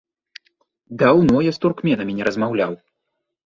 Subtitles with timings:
[1.03, 2.73] Даўно я з туркменамі не размаўляў.